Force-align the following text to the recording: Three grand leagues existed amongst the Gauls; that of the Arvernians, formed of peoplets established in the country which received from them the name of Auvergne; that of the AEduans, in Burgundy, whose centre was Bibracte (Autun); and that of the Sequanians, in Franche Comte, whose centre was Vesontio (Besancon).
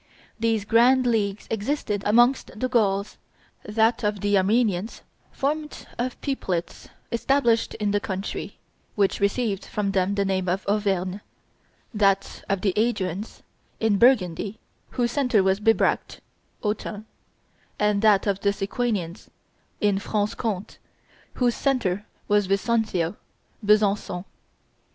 Three 0.41 0.59
grand 0.61 1.05
leagues 1.05 1.45
existed 1.51 2.01
amongst 2.07 2.59
the 2.59 2.67
Gauls; 2.67 3.17
that 3.63 4.03
of 4.03 4.21
the 4.21 4.33
Arvernians, 4.35 5.01
formed 5.31 5.85
of 5.99 6.19
peoplets 6.21 6.87
established 7.11 7.75
in 7.75 7.91
the 7.91 7.99
country 7.99 8.57
which 8.95 9.19
received 9.19 9.63
from 9.63 9.91
them 9.91 10.15
the 10.15 10.25
name 10.25 10.49
of 10.49 10.65
Auvergne; 10.67 11.19
that 11.93 12.43
of 12.49 12.61
the 12.61 12.73
AEduans, 12.75 13.43
in 13.79 13.99
Burgundy, 13.99 14.57
whose 14.89 15.11
centre 15.11 15.43
was 15.43 15.59
Bibracte 15.59 16.19
(Autun); 16.63 17.05
and 17.77 18.01
that 18.01 18.25
of 18.25 18.39
the 18.39 18.53
Sequanians, 18.53 19.29
in 19.79 19.99
Franche 19.99 20.33
Comte, 20.35 20.79
whose 21.35 21.53
centre 21.53 22.07
was 22.27 22.47
Vesontio 22.47 23.17
(Besancon). 23.63 24.25